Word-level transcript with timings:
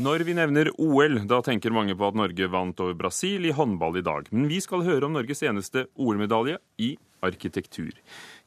Når 0.00 0.22
vi 0.24 0.32
nevner 0.32 0.70
OL, 0.80 1.18
da 1.28 1.42
tenker 1.44 1.74
mange 1.76 1.92
på 1.98 2.06
at 2.08 2.16
Norge 2.16 2.46
vant 2.48 2.78
over 2.80 2.94
Brasil 2.96 3.44
i 3.44 3.52
håndball 3.52 3.98
i 4.00 4.02
dag. 4.06 4.28
Men 4.32 4.46
vi 4.48 4.56
skal 4.64 4.84
høre 4.86 5.04
om 5.04 5.12
Norges 5.12 5.42
eneste 5.44 5.82
OL-medalje 6.00 6.54
i 6.80 6.94
arkitektur. 7.26 7.90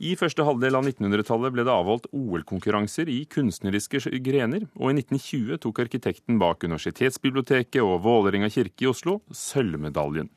I 0.02 0.16
første 0.18 0.46
halvdel 0.48 0.80
av 0.80 0.88
1900-tallet 0.88 1.54
ble 1.54 1.66
det 1.68 1.76
avholdt 1.76 2.08
OL-konkurranser 2.10 3.12
i 3.12 3.20
kunstneriske 3.30 4.02
grener, 4.26 4.66
og 4.80 4.90
i 4.90 5.04
1920 5.04 5.60
tok 5.62 5.82
arkitekten 5.84 6.40
bak 6.42 6.66
Universitetsbiblioteket 6.66 7.84
og 7.84 8.00
Vålerenga 8.08 8.50
kirke 8.50 8.88
i 8.88 8.90
Oslo 8.90 9.20
sølvmedaljen. 9.30 10.32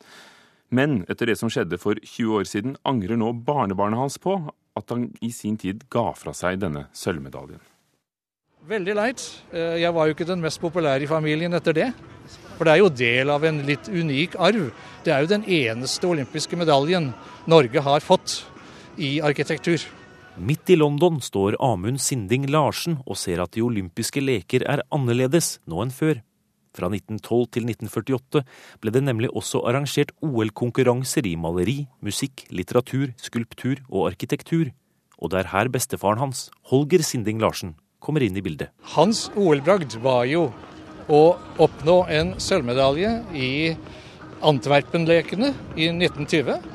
Men 0.68 0.98
etter 1.08 1.30
det 1.30 1.38
som 1.40 1.48
skjedde 1.48 1.80
for 1.80 1.96
20 2.02 2.42
år 2.42 2.50
siden, 2.50 2.76
angrer 2.84 3.16
nå 3.16 3.32
barnebarnet 3.46 4.02
hans 4.02 4.20
på 4.20 4.36
at 4.76 4.92
han 4.92 5.08
i 5.24 5.32
sin 5.32 5.56
tid 5.56 5.88
ga 5.88 6.10
fra 6.18 6.36
seg 6.36 6.60
denne 6.60 6.90
sølvmedaljen. 6.92 7.62
Veldig 8.66 8.94
leit. 8.98 9.22
Eh, 9.54 9.78
jeg 9.78 9.94
var 9.94 10.08
jo 10.08 10.14
ikke 10.16 10.26
den 10.26 10.42
mest 10.42 10.58
populære 10.58 11.04
i 11.06 11.10
familien 11.10 11.54
etter 11.54 11.76
det. 11.76 11.90
For 12.56 12.66
det 12.66 12.72
er 12.72 12.80
jo 12.80 12.88
del 12.90 13.30
av 13.30 13.44
en 13.46 13.60
litt 13.68 13.86
unik 13.86 14.34
arv. 14.42 14.72
Det 15.04 15.12
er 15.14 15.22
jo 15.22 15.30
den 15.30 15.44
eneste 15.46 16.08
olympiske 16.08 16.58
medaljen 16.58 17.12
Norge 17.46 17.82
har 17.84 18.02
fått 18.02 18.40
i 18.98 19.20
arkitektur. 19.22 19.84
Midt 20.36 20.72
i 20.74 20.76
London 20.76 21.20
står 21.22 21.60
Amund 21.62 22.02
Sinding 22.02 22.48
Larsen 22.50 22.98
og 23.06 23.20
ser 23.20 23.44
at 23.44 23.54
de 23.54 23.62
olympiske 23.62 24.20
leker 24.24 24.66
er 24.66 24.82
annerledes 24.90 25.60
nå 25.70 25.84
enn 25.84 25.94
før. 25.94 26.18
Fra 26.76 26.90
1912 26.90 27.46
til 27.54 27.70
1948 27.70 28.44
ble 28.82 28.92
det 28.92 29.06
nemlig 29.06 29.30
også 29.30 29.62
arrangert 29.68 30.10
OL-konkurranser 30.26 31.24
i 31.24 31.38
maleri, 31.40 31.86
musikk, 32.04 32.48
litteratur, 32.50 33.14
skulptur 33.16 33.78
og 33.86 34.10
arkitektur. 34.10 34.74
Og 35.16 35.32
det 35.32 35.44
er 35.44 35.52
her 35.54 35.70
bestefaren 35.72 36.20
hans, 36.20 36.48
Holger 36.68 37.06
Sinding 37.06 37.40
Larsen, 37.40 37.76
kommer 38.06 38.22
inn 38.22 38.38
i 38.38 38.44
bildet. 38.44 38.70
Hans 38.94 39.26
OL-bragd 39.34 39.98
var 40.04 40.24
jo 40.30 40.46
å 41.10 41.22
oppnå 41.62 42.00
en 42.10 42.34
sølvmedalje 42.42 43.10
i 43.34 43.50
Antwerpen-lekene 44.46 45.52
i 45.74 45.90
1920 45.90 46.72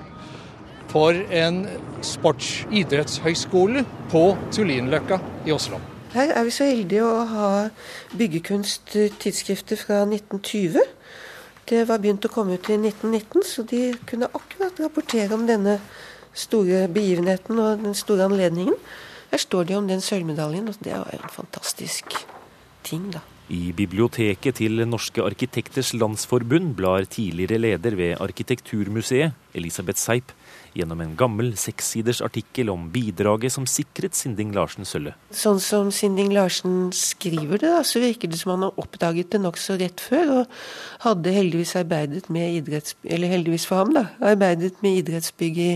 for 0.92 1.16
en 1.16 1.64
sportsidrettshøyskole 2.04 3.86
på 4.12 4.24
Tullinløkka 4.52 5.22
i 5.48 5.56
Oslo. 5.56 5.80
Her 6.12 6.34
er 6.36 6.44
vi 6.44 6.52
så 6.52 6.68
heldige 6.68 7.08
å 7.08 7.22
ha 7.30 7.50
byggekunsttidsskrifter 8.20 9.80
fra 9.80 10.02
1920. 10.04 10.82
Det 11.72 11.86
var 11.88 12.02
begynt 12.04 12.28
å 12.28 12.32
komme 12.34 12.58
ut 12.58 12.68
i 12.68 12.76
1919, 12.76 13.46
så 13.48 13.64
de 13.64 13.94
kunne 14.10 14.28
akkurat 14.28 14.82
rapportere 14.84 15.32
om 15.38 15.46
denne 15.48 15.78
store 16.36 16.90
begivenheten 16.92 17.60
og 17.64 17.86
den 17.86 17.96
store 17.96 18.28
anledningen. 18.28 18.76
Her 19.32 19.40
står 19.40 19.68
det 19.68 19.76
jo 19.76 19.80
om 19.80 19.88
den 19.88 20.02
sølvmedaljen, 20.04 20.68
og 20.68 20.80
det 20.84 20.92
er 20.92 21.00
jo 21.00 21.18
en 21.18 21.32
fantastisk 21.32 22.16
ting, 22.84 23.12
da. 23.14 23.24
I 23.52 23.72
biblioteket 23.76 24.60
til 24.62 24.84
Norske 24.88 25.24
arkitekters 25.24 25.94
landsforbund 25.96 26.76
blar 26.80 27.04
tidligere 27.04 27.60
leder 27.60 27.96
ved 28.00 28.22
Arkitekturmuseet, 28.24 29.34
Elisabeth 29.56 30.00
Seip, 30.00 30.32
gjennom 30.78 31.02
en 31.04 31.16
gammel 31.20 31.52
sekssiders 31.60 32.22
artikkel 32.24 32.72
om 32.72 32.88
bidraget 32.94 33.54
som 33.56 33.68
sikret 33.70 34.16
Sinding 34.18 34.54
Larsen 34.56 34.88
sølvet. 34.88 35.18
Sånn 35.36 35.60
som 35.64 35.92
Sinding 35.96 36.32
Larsen 36.36 36.90
skriver 36.96 37.62
det, 37.62 37.74
da, 37.74 37.84
så 37.88 38.02
virker 38.04 38.32
det 38.32 38.40
som 38.42 38.56
han 38.56 38.68
har 38.68 38.82
oppdaget 38.82 39.34
det 39.36 39.44
nokså 39.44 39.78
rett 39.82 40.04
før, 40.04 40.34
og 40.42 41.06
hadde 41.06 41.36
heldigvis 41.36 41.76
arbeidet 41.82 42.32
med 42.34 42.62
idretts... 42.62 42.98
Eller 43.04 43.34
heldigvis 43.34 43.68
for 43.70 43.84
ham, 43.84 43.94
da. 43.98 44.08
Arbeidet 44.32 44.78
med 44.86 45.02
idrettsbygg 45.04 45.62
i, 45.62 45.72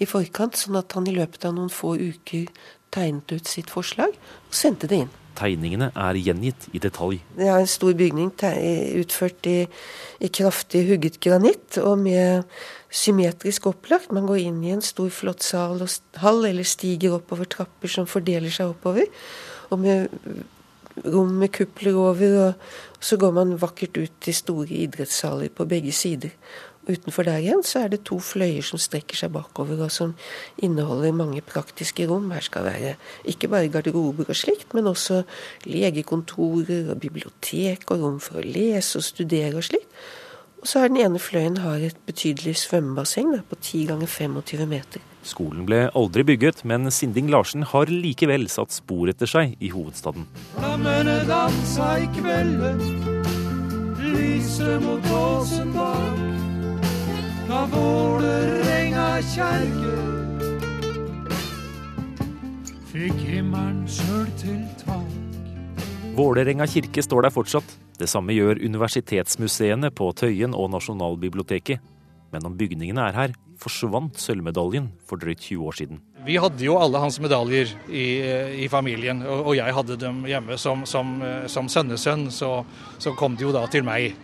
i 0.00 0.08
forkant, 0.08 0.58
sånn 0.58 0.80
at 0.80 0.96
han 0.96 1.08
i 1.10 1.16
løpet 1.16 1.48
av 1.48 1.56
noen 1.56 1.72
få 1.72 1.96
uker 2.00 2.48
tegnet 2.90 3.32
ut 3.32 3.48
sitt 3.48 3.70
forslag 3.70 4.14
og 4.16 4.54
sendte 4.56 4.90
det 4.90 5.04
inn. 5.04 5.16
Tegningene 5.38 5.88
er 5.94 6.18
gjengitt 6.18 6.66
i 6.74 6.80
detalj. 6.82 7.20
Det 7.38 7.46
er 7.48 7.62
en 7.62 7.70
stor 7.70 7.94
bygning 7.96 8.32
utført 9.00 9.46
i, 9.48 9.60
i 10.20 10.28
kraftig 10.28 10.82
hugget 10.90 11.20
granitt 11.22 11.78
og 11.80 12.02
med 12.02 12.50
symmetrisk 12.90 13.68
opplagt. 13.70 14.12
Man 14.12 14.26
går 14.28 14.42
inn 14.42 14.62
i 14.64 14.72
en 14.74 14.82
stor, 14.84 15.10
flott 15.14 15.44
sal 15.46 15.82
og 15.84 16.20
hall, 16.22 16.44
eller 16.48 16.66
stiger 16.66 17.18
oppover 17.18 17.48
trapper 17.50 17.92
som 17.92 18.08
fordeler 18.10 18.52
seg 18.52 18.74
oppover. 18.74 19.06
Og 19.70 19.78
med 19.78 20.10
rom 21.06 21.36
med 21.40 21.52
kupler 21.54 21.96
over, 21.96 22.34
og 22.48 23.04
så 23.04 23.16
går 23.20 23.36
man 23.36 23.54
vakkert 23.60 23.96
ut 24.00 24.18
til 24.20 24.36
store 24.36 24.82
idrettssaler 24.82 25.52
på 25.54 25.68
begge 25.70 25.94
sider. 25.94 26.34
Utenfor 26.88 27.26
der 27.28 27.38
igjen 27.38 27.60
så 27.66 27.84
er 27.84 27.90
det 27.92 28.00
to 28.08 28.16
fløyer 28.24 28.64
som 28.66 28.80
strekker 28.80 29.18
seg 29.18 29.32
bakover, 29.34 29.78
og 29.84 29.92
som 29.94 30.14
inneholder 30.58 31.14
mange 31.14 31.42
praktiske 31.44 32.06
rom. 32.10 32.30
Her 32.34 32.42
skal 32.44 32.66
være 32.66 32.94
ikke 33.28 33.50
bare 33.52 33.70
garderober 33.70 34.26
og 34.26 34.36
slikt, 34.36 34.74
men 34.74 34.90
også 34.90 35.22
legekontorer 35.68 36.90
og 36.90 37.00
bibliotek 37.00 37.84
og 37.92 38.02
rom 38.02 38.18
for 38.24 38.40
å 38.40 38.46
lese 38.46 38.98
og 38.98 39.06
studere 39.06 39.60
og 39.60 39.68
slikt. 39.68 39.86
Og 40.60 40.68
så 40.68 40.82
har 40.82 40.90
den 40.92 41.00
ene 41.00 41.18
fløyen 41.18 41.56
har 41.64 41.80
et 41.80 41.96
betydelig 42.04 42.58
svømmebasseng 42.60 43.32
på 43.48 43.56
10 43.56 43.86
ganger 43.88 44.06
25 44.06 44.66
meter. 44.68 45.00
Skolen 45.24 45.64
ble 45.68 45.86
aldri 45.96 46.24
bygget, 46.28 46.64
men 46.68 46.90
Sinding 46.92 47.30
Larsen 47.32 47.64
har 47.72 47.88
likevel 47.88 48.44
satt 48.52 48.72
spor 48.72 49.08
etter 49.08 49.28
seg 49.28 49.56
i 49.60 49.72
hovedstaden. 49.72 50.28
Flammene 50.58 51.16
dansa 51.28 51.88
i 52.04 52.08
kvelden, 52.16 52.80
lyset 54.04 54.84
mot 54.84 55.10
åsen 55.16 55.72
bak 55.76 56.26
Da 57.48 57.64
Vålerenga 57.72 59.08
kjerke. 59.32 59.96
Fikk 62.92 63.20
himmelen 63.24 63.86
sjøl 63.88 64.28
til 64.38 64.60
tak. 64.84 65.08
Vålerenga 66.14 66.68
kirke 66.68 67.02
står 67.02 67.26
der 67.26 67.34
fortsatt. 67.34 67.80
Det 68.00 68.08
samme 68.08 68.32
gjør 68.32 68.62
universitetsmuseene 68.64 69.90
på 69.92 70.06
Tøyen 70.16 70.54
og 70.56 70.70
Nasjonalbiblioteket. 70.72 71.82
Men 72.32 72.46
om 72.46 72.54
bygningene 72.56 73.02
er 73.10 73.16
her, 73.16 73.34
forsvant 73.60 74.16
sølvmedaljen 74.22 74.86
for 75.04 75.20
drøyt 75.20 75.42
20 75.42 75.66
år 75.68 75.76
siden. 75.76 76.00
Vi 76.24 76.38
hadde 76.40 76.64
jo 76.64 76.78
alle 76.80 77.02
hans 77.02 77.18
medaljer 77.20 77.74
i, 77.90 78.06
i 78.64 78.68
familien, 78.72 79.20
og 79.26 79.52
jeg 79.58 79.74
hadde 79.76 79.98
dem 80.00 80.22
hjemme. 80.30 80.56
Som, 80.60 80.86
som, 80.88 81.18
som 81.50 81.68
sønnesønn 81.68 82.30
så, 82.32 82.62
så 83.02 83.12
kom 83.18 83.36
de 83.36 83.48
jo 83.48 83.52
da 83.52 83.66
til 83.68 83.84
meg. 83.84 84.14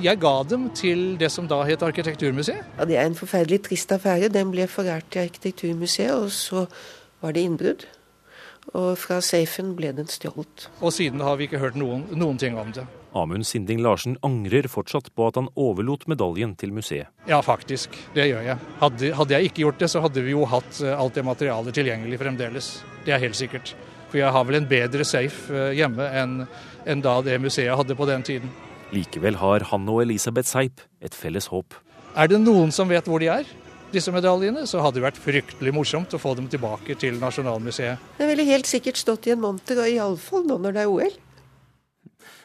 Jeg 0.00 0.18
ga 0.22 0.34
dem 0.48 0.68
til 0.74 1.14
det 1.20 1.28
som 1.34 1.46
da 1.50 1.60
het 1.68 1.82
Arkitekturmuseet. 1.84 2.74
Ja, 2.78 2.88
Det 2.88 2.96
er 2.96 3.06
en 3.06 3.18
forferdelig 3.18 3.62
trist 3.68 3.92
affære. 3.92 4.32
Den 4.32 4.50
ble 4.50 4.66
forært 4.70 5.10
til 5.12 5.28
Arkitekturmuseet, 5.28 6.14
og 6.14 6.30
så 6.34 6.66
var 7.22 7.36
det 7.36 7.46
innbrudd. 7.46 7.86
Og 8.76 8.94
fra 9.00 9.18
safen 9.24 9.74
ble 9.78 9.92
den 9.96 10.08
stjålet. 10.10 10.68
Og 10.80 10.94
siden 10.94 11.22
har 11.24 11.38
vi 11.40 11.48
ikke 11.48 11.60
hørt 11.62 11.78
noen, 11.80 12.06
noen 12.14 12.38
ting 12.38 12.58
om 12.60 12.70
det. 12.74 12.86
Amund 13.16 13.46
Sinding 13.46 13.80
Larsen 13.82 14.14
angrer 14.22 14.68
fortsatt 14.70 15.08
på 15.16 15.26
at 15.26 15.38
han 15.40 15.48
overlot 15.58 16.06
medaljen 16.10 16.52
til 16.58 16.70
museet. 16.76 17.10
Ja, 17.26 17.40
faktisk. 17.42 17.96
Det 18.14 18.28
gjør 18.30 18.44
jeg. 18.46 18.58
Hadde, 18.78 19.12
hadde 19.18 19.34
jeg 19.34 19.50
ikke 19.50 19.64
gjort 19.64 19.82
det, 19.82 19.90
så 19.90 20.02
hadde 20.04 20.22
vi 20.22 20.36
jo 20.36 20.44
hatt 20.46 20.78
eh, 20.84 20.94
alt 20.94 21.18
det 21.18 21.26
materialet 21.26 21.74
tilgjengelig 21.74 22.20
fremdeles. 22.22 22.72
Det 23.06 23.16
er 23.16 23.22
helt 23.24 23.38
sikkert. 23.38 23.74
For 24.10 24.20
jeg 24.20 24.30
har 24.34 24.46
vel 24.46 24.60
en 24.60 24.70
bedre 24.70 25.06
safe 25.06 25.50
eh, 25.50 25.74
hjemme 25.80 26.06
enn, 26.22 26.36
enn 26.86 27.02
da 27.02 27.18
det 27.26 27.40
museet 27.42 27.74
hadde 27.74 27.98
på 27.98 28.06
den 28.10 28.26
tiden. 28.26 28.52
Likevel 28.94 29.38
har 29.38 29.66
han 29.70 29.90
og 29.90 30.04
Elisabeth 30.04 30.50
Seip 30.50 30.82
et 31.02 31.14
felles 31.14 31.50
håp. 31.50 31.74
Er 32.18 32.30
det 32.30 32.40
noen 32.42 32.72
som 32.74 32.90
vet 32.90 33.06
hvor 33.06 33.22
de 33.22 33.28
er, 33.30 33.46
disse 33.94 34.12
medaljene, 34.14 34.66
så 34.68 34.82
hadde 34.84 34.98
det 35.00 35.06
vært 35.06 35.20
fryktelig 35.20 35.72
morsomt 35.74 36.14
å 36.14 36.20
få 36.20 36.34
dem 36.38 36.46
tilbake 36.50 36.96
til 37.00 37.18
Nasjonalmuseet. 37.22 38.12
Det 38.18 38.28
ville 38.30 38.46
helt 38.48 38.70
sikkert 38.70 39.00
stått 39.00 39.28
i 39.28 39.34
en 39.34 39.42
monter, 39.42 39.80
og 39.82 39.90
iallfall 39.90 40.46
nå 40.48 40.60
når 40.62 40.76
det 40.76 40.84
er 40.84 40.94
OL. 40.94 41.18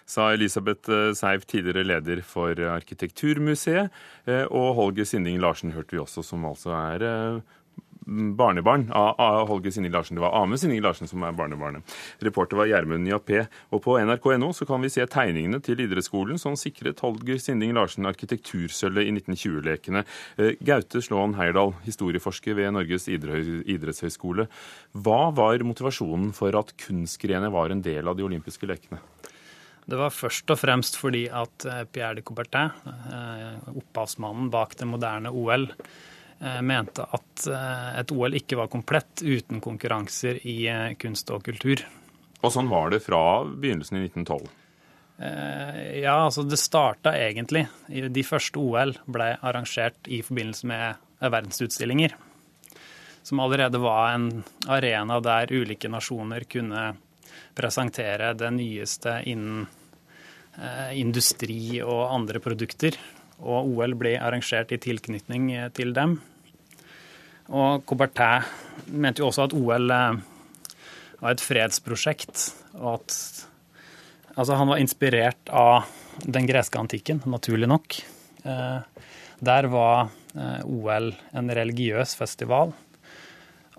Sa 0.06 0.30
Elisabeth 0.36 0.92
Seif, 1.18 1.48
tidligere 1.50 1.86
leder 1.86 2.22
for 2.26 2.60
Arkitekturmuseet. 2.76 3.94
Eh, 4.30 4.44
og 4.54 4.76
Holger 4.78 5.08
Sinding 5.10 5.40
Larsen 5.42 5.74
hørte 5.74 5.98
vi 5.98 6.02
også, 6.04 6.22
som 6.26 6.46
altså 6.46 6.76
er 6.78 7.06
eh, 7.10 7.56
barnebarn 8.06 8.88
av 8.94 9.48
Holger 9.50 9.72
Sinning 9.72 9.92
Larsen. 9.92 10.16
Det 10.16 10.24
var 10.24 10.36
Ame 10.44 10.58
Sinning 10.58 10.82
Larsen 10.84 11.10
som 11.10 11.24
er 11.26 11.36
barnebarnet. 11.36 11.96
Reporter 12.26 12.60
var 12.60 12.70
Gjermund 12.70 13.10
Jappé. 13.10 13.46
Og 13.74 13.82
på 13.86 13.98
nrk.no 14.00 14.52
så 14.54 14.68
kan 14.70 14.84
vi 14.84 14.92
se 14.94 15.06
tegningene 15.10 15.62
til 15.66 15.82
idrettsskolen 15.86 16.40
som 16.42 16.58
sikret 16.60 17.02
Holger 17.06 17.42
Sinding 17.42 17.76
Larsen 17.78 18.08
arkitektursølvet 18.10 19.10
i 19.10 19.16
1920-lekene. 19.16 20.06
Eh, 20.38 20.56
Gaute 20.66 21.02
Slåen 21.04 21.36
Heyerdahl, 21.40 21.76
historieforsker 21.88 22.58
ved 22.58 22.76
Norges 22.78 23.10
idrettshøgskole. 23.10 24.48
Hva 24.96 25.22
var 25.36 25.66
motivasjonen 25.66 26.32
for 26.36 26.56
at 26.58 26.76
kunstgrenene 26.86 27.54
var 27.54 27.74
en 27.74 27.84
del 27.86 28.08
av 28.08 28.18
de 28.18 28.26
olympiske 28.28 28.70
lekene? 28.70 29.02
Det 29.86 29.98
var 30.00 30.14
først 30.14 30.50
og 30.50 30.58
fremst 30.58 30.98
fordi 30.98 31.28
at 31.30 31.66
eh, 31.70 31.86
Pierre 31.86 32.18
de 32.18 32.26
Coubertin, 32.26 32.74
eh, 32.86 33.70
opphavsmannen 33.76 34.50
bak 34.54 34.74
det 34.80 34.88
moderne 34.90 35.30
OL, 35.30 35.68
mente 36.62 37.06
at 37.16 37.48
eh, 37.50 38.00
et 38.02 38.12
OL 38.14 38.36
ikke 38.38 38.60
var 38.60 38.70
komplett 38.72 39.24
uten 39.24 39.62
konkurranser 39.64 40.40
i 40.46 40.58
eh, 40.70 40.92
kunst 41.02 41.32
og 41.34 41.46
kultur. 41.48 41.82
Og 42.42 42.54
sånn 42.54 42.70
var 42.70 42.92
det 42.94 43.02
fra 43.06 43.42
begynnelsen 43.46 43.98
i 44.00 44.06
1912? 44.06 44.46
Ja, 45.16 46.26
altså 46.26 46.44
det 46.44 46.58
starta 46.60 47.14
egentlig. 47.16 47.62
De 47.88 48.24
første 48.28 48.60
OL 48.60 48.92
ble 49.08 49.30
arrangert 49.48 50.10
i 50.12 50.20
forbindelse 50.28 50.68
med 50.68 51.00
verdensutstillinger. 51.24 52.18
Som 53.24 53.40
allerede 53.40 53.80
var 53.80 54.12
en 54.12 54.28
arena 54.68 55.22
der 55.24 55.54
ulike 55.56 55.88
nasjoner 55.88 56.44
kunne 56.52 56.84
presentere 57.56 58.34
det 58.36 58.52
nyeste 58.58 59.16
innen 59.32 59.64
industri 61.00 61.80
og 61.80 62.12
andre 62.12 62.44
produkter. 62.44 63.00
Og 63.40 63.72
OL 63.72 63.96
ble 63.96 64.18
arrangert 64.20 64.76
i 64.76 64.84
tilknytning 64.84 65.48
til 65.80 65.96
dem. 65.96 66.20
Og 67.50 67.84
Coubertin 67.86 68.46
mente 68.90 69.22
jo 69.22 69.30
også 69.30 69.46
at 69.46 69.56
OL 69.58 69.92
var 69.92 71.32
et 71.32 71.44
fredsprosjekt, 71.44 72.48
og 72.80 73.00
at 73.00 73.18
altså, 74.36 74.56
han 74.58 74.72
var 74.72 74.82
inspirert 74.82 75.52
av 75.54 75.86
den 76.26 76.48
greske 76.50 76.80
antikken, 76.80 77.22
naturlig 77.30 77.70
nok. 77.70 78.00
Der 78.46 79.70
var 79.70 80.10
OL 80.66 81.12
en 81.38 81.54
religiøs 81.60 82.16
festival. 82.18 82.74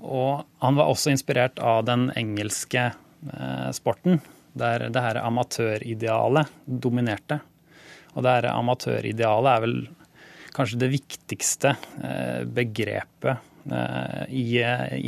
Og 0.03 0.45
han 0.61 0.77
var 0.77 0.91
også 0.91 1.13
inspirert 1.13 1.61
av 1.63 1.85
den 1.89 2.11
engelske 2.17 2.91
eh, 2.91 3.69
sporten, 3.77 4.21
der 4.57 4.89
det 4.93 5.03
her 5.03 5.23
amatøridealet 5.23 6.53
dominerte. 6.67 7.41
Og 8.15 8.25
det 8.25 8.35
her 8.37 8.51
amatøridealet 8.53 9.53
er 9.53 9.65
vel 9.65 9.79
kanskje 10.57 10.81
det 10.85 10.93
viktigste 10.93 11.75
eh, 12.05 12.45
begrepet 12.45 13.37
eh, 13.37 13.53
i 13.67 14.51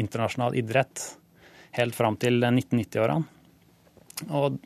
internasjonal 0.00 0.56
idrett 0.58 1.02
helt 1.78 1.94
fram 1.94 2.16
til 2.19 2.40
1990-årene. 2.43 3.22
Og 4.34 4.56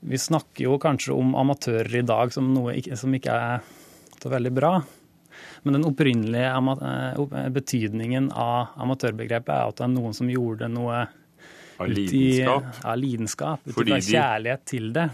vi 0.00 0.18
snakker 0.18 0.64
jo 0.64 0.78
kanskje 0.80 1.16
om 1.16 1.34
amatører 1.36 1.98
i 2.00 2.06
dag 2.06 2.32
som 2.32 2.52
noe 2.54 2.78
som 2.96 3.14
ikke 3.14 3.34
er 3.34 3.66
så 4.18 4.30
veldig 4.32 4.52
bra. 4.54 4.72
Men 5.62 5.78
den 5.78 5.86
opprinnelige 5.88 6.50
eh, 6.50 7.48
betydningen 7.54 8.30
av 8.32 8.74
amatørbegrepet 8.82 9.54
er 9.54 9.70
at 9.70 9.78
det 9.78 9.86
er 9.86 9.94
noen 9.94 10.16
som 10.16 10.30
gjorde 10.30 10.70
noe 10.72 11.04
av 11.78 11.90
lidenskap. 11.90 12.68
Ut 12.68 12.84
av 12.84 12.98
lidenskap, 12.98 13.66
ut 13.66 13.78
fra 13.78 14.00
kjærlighet 14.02 14.64
til 14.70 14.90
det. 14.94 15.08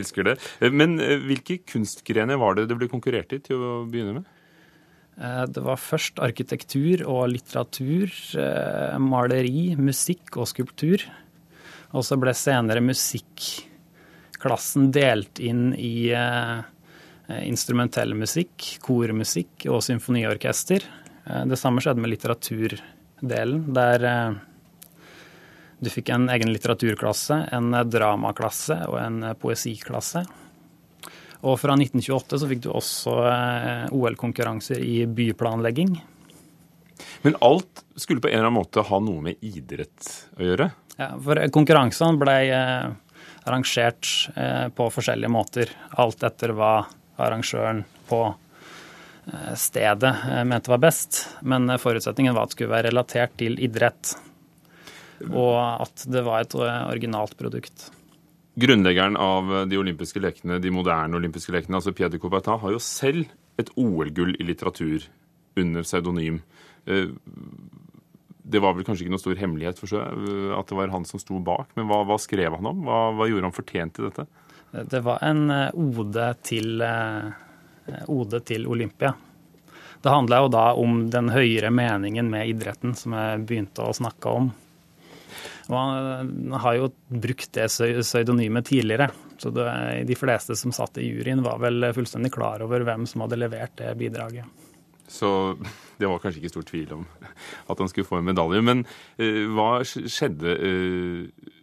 Elsker 0.00 0.28
det. 0.30 0.36
Eh, 0.60 0.72
men 0.72 0.98
eh, 1.04 1.16
hvilke 1.22 1.60
kunstgrener 1.68 2.40
var 2.40 2.58
det 2.58 2.68
det 2.70 2.78
ble 2.80 2.90
konkurrert 2.92 3.32
i 3.36 3.40
til 3.44 3.60
å 3.60 3.72
begynne 3.88 4.20
med? 4.20 4.36
Det 5.16 5.60
var 5.60 5.76
først 5.76 6.18
arkitektur 6.22 7.02
og 7.04 7.28
litteratur, 7.28 8.08
maleri, 9.02 9.76
musikk 9.76 10.36
og 10.40 10.48
skulptur. 10.48 11.02
Og 11.92 12.04
så 12.06 12.16
ble 12.16 12.32
senere 12.36 12.80
musikklassen 12.80 14.90
delt 14.94 15.38
inn 15.44 15.74
i 15.76 16.08
Eh, 17.30 17.48
instrumentell 17.48 18.14
musikk, 18.18 18.78
kormusikk 18.82 19.68
og 19.70 19.82
symfoniorkester. 19.86 20.86
Eh, 21.26 21.42
det 21.46 21.58
samme 21.60 21.82
skjedde 21.82 22.02
med 22.02 22.10
litteraturdelen, 22.14 23.60
der 23.76 24.06
eh, 24.10 24.38
du 25.80 25.90
fikk 25.92 26.10
en 26.10 26.26
egen 26.32 26.50
litteraturklasse, 26.50 27.38
en 27.54 27.76
dramaklasse 27.86 28.80
og 28.88 28.98
en 29.00 29.22
poesiklasse. 29.40 30.24
Og 31.40 31.56
fra 31.60 31.76
1928 31.76 32.40
så 32.42 32.48
fikk 32.50 32.62
du 32.66 32.70
også 32.74 33.14
OL-konkurranser 33.96 34.82
i 34.84 35.06
byplanlegging. 35.08 35.94
Men 37.24 37.38
alt 37.40 37.84
skulle 37.96 38.20
på 38.20 38.28
en 38.28 38.36
eller 38.36 38.50
annen 38.50 38.58
måte 38.60 38.84
ha 38.84 38.98
noe 39.00 39.24
med 39.24 39.40
idrett 39.40 40.10
å 40.36 40.44
gjøre? 40.44 40.68
Ja, 41.00 41.14
for 41.16 41.40
konkurransene 41.54 42.20
ble 42.20 42.36
arrangert 43.48 44.10
på 44.76 44.90
forskjellige 44.92 45.32
måter, 45.32 45.72
alt 45.96 46.28
etter 46.28 46.52
hva 46.52 46.74
arrangøren 47.20 47.84
på 48.08 48.34
eh, 49.32 49.54
stedet 49.54 50.16
eh, 50.30 50.44
mente 50.44 50.70
var 50.70 50.78
best. 50.78 51.28
Men 51.40 51.70
eh, 51.70 51.80
forutsetningen 51.80 52.34
var 52.34 52.46
at 52.46 52.52
det 52.52 52.58
skulle 52.58 52.74
være 52.74 52.90
relatert 52.90 53.36
til 53.40 53.58
idrett, 53.62 54.14
og 55.30 55.56
at 55.60 56.06
det 56.08 56.24
var 56.26 56.44
et 56.44 56.56
originalt 56.56 57.36
produkt. 57.38 57.90
Grunnleggeren 58.60 59.16
av 59.20 59.52
de 59.70 59.78
olympiske 59.80 60.20
lekene, 60.22 60.58
de 60.60 60.72
moderne 60.74 61.16
olympiske 61.16 61.54
lekene, 61.54 61.78
altså 61.78 61.94
Pierre 61.96 62.20
Coubertin, 62.20 62.58
har 62.60 62.74
jo 62.74 62.82
selv 62.82 63.30
et 63.60 63.70
OL-gull 63.78 64.34
i 64.36 64.46
litteratur 64.48 65.06
under 65.60 65.86
pseudonym. 65.86 66.40
Det 66.84 68.60
var 68.62 68.76
vel 68.76 68.84
kanskje 68.86 69.06
ikke 69.06 69.14
noe 69.14 69.22
stor 69.22 69.40
hemmelighet 69.40 69.80
for 69.80 69.92
seg 69.92 70.28
at 70.56 70.70
det 70.70 70.78
var 70.78 70.92
han 70.92 71.06
som 71.08 71.22
sto 71.22 71.40
bak, 71.44 71.72
men 71.78 71.88
hva, 71.88 72.02
hva 72.08 72.18
skrev 72.20 72.56
han 72.58 72.70
om? 72.72 72.84
Hva, 72.86 73.00
hva 73.16 73.28
gjorde 73.30 73.48
han 73.48 73.56
fortjent 73.56 73.96
til 73.96 74.08
dette? 74.08 74.26
Det 74.70 75.00
var 75.00 75.18
en 75.26 75.50
eh, 75.50 75.74
ode 75.74 76.26
til, 76.46 76.80
eh, 76.84 78.04
ode 78.08 78.40
til 78.46 78.66
Olympia. 78.70 79.12
Det 80.00 80.10
handla 80.10 80.44
jo 80.44 80.50
da 80.52 80.64
om 80.78 81.02
den 81.12 81.28
høyere 81.34 81.72
meningen 81.74 82.30
med 82.30 82.48
idretten 82.48 82.94
som 82.96 83.16
jeg 83.18 83.42
begynte 83.48 83.84
å 83.84 83.96
snakke 83.96 84.32
om. 84.32 84.52
Og 85.68 85.76
han 85.76 86.56
har 86.64 86.78
jo 86.78 86.90
brukt 87.08 87.52
det 87.56 87.68
pseudonymet 87.70 88.70
tidligere, 88.70 89.10
så 89.40 89.52
det, 89.54 89.68
de 90.08 90.16
fleste 90.18 90.56
som 90.58 90.74
satt 90.74 91.00
i 91.00 91.06
juryen, 91.08 91.44
var 91.44 91.60
vel 91.62 91.90
fullstendig 91.96 92.32
klar 92.34 92.64
over 92.66 92.84
hvem 92.86 93.06
som 93.08 93.24
hadde 93.24 93.40
levert 93.40 93.76
det 93.80 93.94
bidraget. 94.00 94.66
Så 95.10 95.56
det 95.98 96.06
var 96.06 96.20
kanskje 96.22 96.38
ikke 96.44 96.52
stor 96.52 96.66
tvil 96.68 96.92
om 97.00 97.06
at 97.66 97.80
han 97.80 97.88
skulle 97.90 98.06
få 98.06 98.20
en 98.20 98.28
medalje. 98.30 98.60
Men 98.62 98.84
uh, 98.86 99.40
hva 99.56 99.80
skjedde 99.82 100.54
uh, 100.54 101.56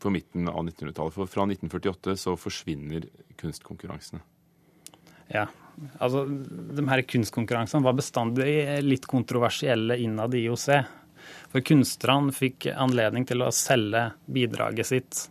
på 0.00 0.12
midten 0.12 0.48
av 0.48 0.62
1900-tallet. 0.64 1.14
For 1.16 1.30
fra 1.30 1.46
1948 1.48 2.16
så 2.20 2.36
forsvinner 2.40 3.06
kunstkonkurransene. 3.40 4.22
Ja, 5.32 5.48
altså 5.98 6.24
de 6.26 6.84
her 6.86 7.02
kunstkonkurransene 7.10 7.84
var 7.84 7.96
bestandig 7.98 8.52
litt 8.86 9.08
kontroversielle 9.10 9.98
innad 10.02 10.36
i 10.38 10.44
IOC. 10.46 10.68
For 11.52 11.64
kunstnerne 11.64 12.34
fikk 12.34 12.68
anledning 12.74 13.26
til 13.28 13.44
å 13.44 13.52
selge 13.54 14.08
bidraget 14.26 14.90
sitt 14.90 15.22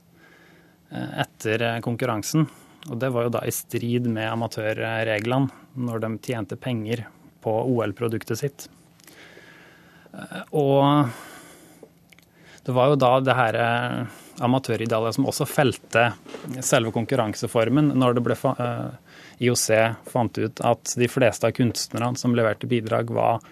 eh, 0.92 1.22
etter 1.26 1.68
konkurransen. 1.86 2.48
Og 2.90 2.98
det 3.02 3.10
var 3.14 3.26
jo 3.26 3.34
da 3.34 3.42
i 3.46 3.54
strid 3.54 4.08
med 4.12 4.30
amatørreglene 4.30 5.82
når 5.82 6.04
de 6.04 6.12
tjente 6.28 6.58
penger 6.60 7.08
på 7.46 7.54
OL-produktet 7.72 8.42
sitt. 8.42 8.68
Eh, 10.14 10.44
og 10.52 11.10
det 12.66 12.74
var 12.74 12.92
jo 12.92 13.00
da 13.00 13.12
det 13.22 13.38
her 13.38 13.58
eh, 13.62 14.22
amatøridealet 14.46 15.18
som 15.18 15.28
også 15.30 15.48
felte 15.50 16.08
selve 16.66 16.94
konkurranseformen, 16.96 17.94
når 17.98 18.18
det 18.18 18.26
ble 18.26 18.38
eh, 18.54 19.20
IOC 19.46 19.68
fant 20.10 20.40
ut 20.40 20.62
at 20.66 20.96
de 20.98 21.10
fleste 21.12 21.50
av 21.50 21.56
kunstnerne 21.58 22.18
som 22.20 22.36
leverte 22.38 22.70
bidrag, 22.70 23.14
var 23.14 23.44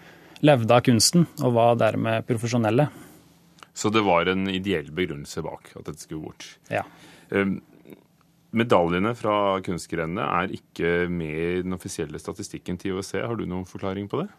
levde 0.43 0.75
av 0.75 0.83
kunsten 0.85 1.27
og 1.41 1.55
var 1.55 1.79
dermed 1.81 2.27
profesjonelle. 2.27 2.89
Så 3.73 3.89
det 3.89 4.03
var 4.05 4.29
en 4.29 4.45
ideell 4.51 4.91
begrunnelse 4.93 5.41
bak 5.41 5.71
at 5.73 5.87
dette 5.87 6.03
skulle 6.03 6.27
bort? 6.27 6.45
Ja. 6.69 6.83
Um, 7.33 7.57
medaljene 8.53 9.15
fra 9.17 9.57
kunstgrenene 9.65 10.27
er 10.43 10.53
ikke 10.53 10.93
med 11.09 11.33
i 11.33 11.61
den 11.65 11.73
offisielle 11.73 12.21
statistikken 12.21 12.77
til 12.77 12.93
IOC. 12.93 13.15
Har 13.23 13.39
du 13.39 13.47
noen 13.49 13.65
forklaring 13.69 14.09
på 14.11 14.21
det? 14.21 14.29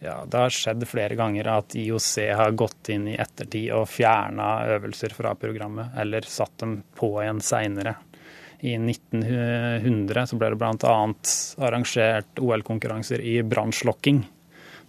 Ja, 0.00 0.24
Det 0.24 0.38
har 0.38 0.54
skjedd 0.54 0.86
flere 0.88 1.16
ganger 1.18 1.50
at 1.58 1.74
IOC 1.76 2.12
har 2.38 2.54
gått 2.56 2.88
inn 2.94 3.10
i 3.10 3.18
ettertid 3.20 3.68
og 3.76 3.88
fjerna 3.90 4.62
øvelser 4.76 5.12
fra 5.12 5.34
programmet, 5.36 5.92
eller 6.00 6.24
satt 6.24 6.56
dem 6.62 6.78
på 6.96 7.10
igjen 7.20 7.42
seinere. 7.44 7.98
I 8.64 8.76
1900 8.76 10.26
så 10.28 10.38
ble 10.40 10.52
det 10.52 10.60
bl.a. 10.60 10.94
arrangert 11.66 12.40
OL-konkurranser 12.40 13.20
i 13.24 13.38
brannslokking, 13.44 14.22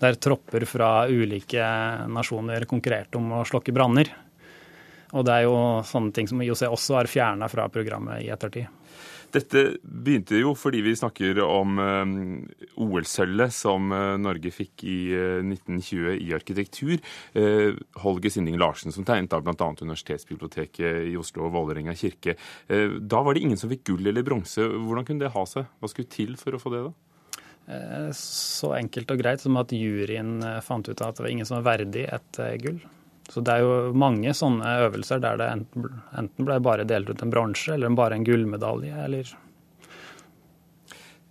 der 0.01 0.17
tropper 0.17 0.65
fra 0.65 0.91
ulike 1.09 1.63
nasjoner 2.09 2.65
konkurrerte 2.69 3.19
om 3.21 3.37
å 3.37 3.45
slokke 3.47 3.73
branner. 3.75 4.09
Og 5.11 5.25
det 5.27 5.33
er 5.35 5.47
jo 5.47 5.55
sånne 5.85 6.13
ting 6.15 6.29
som 6.29 6.41
IOC 6.41 6.65
også 6.69 7.01
har 7.01 7.09
fjerna 7.11 7.49
fra 7.51 7.67
programmet 7.71 8.23
i 8.23 8.31
ettertid. 8.33 8.69
Dette 9.31 9.61
begynte 9.81 10.39
jo 10.41 10.51
fordi 10.59 10.81
vi 10.83 10.93
snakker 10.97 11.37
om 11.45 11.77
eh, 11.79 12.09
OL-sølvet 12.83 13.53
som 13.55 13.91
eh, 13.95 14.17
Norge 14.19 14.51
fikk 14.51 14.83
i 14.83 14.97
1920 15.15 16.09
eh, 16.11 16.17
i 16.25 16.33
arkitektur. 16.35 16.97
Holger 18.03 18.33
Sinding 18.33 18.57
Larsen 18.59 18.91
som 18.91 19.05
tegnet 19.07 19.31
av 19.37 19.45
bl.a. 19.45 19.69
Universitetsbiblioteket 19.81 21.07
i 21.11 21.15
Oslo 21.19 21.45
og 21.47 21.55
Vålerenga 21.55 21.95
kirke. 21.97 22.35
Da 22.67 23.21
var 23.23 23.35
det 23.35 23.45
ingen 23.45 23.59
som 23.59 23.71
fikk 23.71 23.85
gull 23.87 24.11
eller 24.11 24.25
bronse. 24.25 24.65
Hvordan 24.67 25.07
kunne 25.07 25.23
det 25.23 25.31
ha 25.35 25.45
seg? 25.47 25.69
Hva 25.79 25.91
skulle 25.91 26.11
til 26.11 26.35
for 26.39 26.57
å 26.57 26.61
få 26.61 26.73
det, 26.73 26.83
da? 26.89 27.10
Så 28.17 28.73
enkelt 28.77 29.11
og 29.13 29.21
greit 29.21 29.43
som 29.43 29.59
at 29.61 29.71
juryen 29.75 30.39
fant 30.65 30.89
ut 30.89 31.03
at 31.03 31.17
det 31.17 31.23
var 31.23 31.29
ingen 31.31 31.47
som 31.47 31.59
var 31.59 31.77
verdig 31.77 32.07
et 32.11 32.39
gull. 32.63 32.81
Så 33.31 33.39
det 33.45 33.53
er 33.53 33.63
jo 33.63 33.93
mange 33.95 34.33
sånne 34.35 34.73
øvelser 34.87 35.21
der 35.23 35.37
det 35.39 35.47
enten 35.53 36.47
ble 36.47 36.57
bare 36.63 36.87
delt 36.89 37.13
ut 37.13 37.21
en 37.23 37.31
bronse, 37.31 37.71
eller 37.71 37.93
bare 37.95 38.17
en 38.17 38.27
gullmedalje, 38.27 38.97
eller 39.05 39.31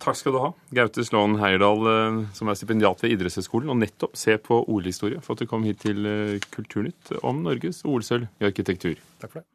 Takk 0.01 0.17
skal 0.17 0.33
du 0.33 0.39
ha, 0.41 0.47
Gaute 0.73 1.03
Slåen 1.05 1.35
Heierdal, 1.37 1.83
eh, 1.91 2.15
som 2.33 2.49
er 2.49 2.57
stipendiat 2.57 3.03
ved 3.03 3.13
Idrettshøgskolen, 3.13 3.69
og 3.69 3.77
nettopp 3.83 4.17
se 4.17 4.33
på 4.41 4.63
OL-historie, 4.63 5.21
for 5.21 5.37
at 5.37 5.43
du 5.43 5.49
kom 5.49 5.67
hit 5.67 5.83
til 5.83 6.07
eh, 6.09 6.39
Kulturnytt 6.55 7.13
om 7.21 7.43
Norges 7.45 7.83
OL-sølv 7.85 8.25
i 8.41 8.47
arkitektur. 8.49 8.97
Takk 9.21 9.29
for 9.35 9.43
det. 9.43 9.47